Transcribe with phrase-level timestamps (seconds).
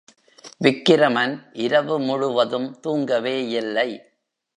[0.57, 3.89] விக்கிரமன் இரவு முழுவதும் தூங்கவேயில்லை.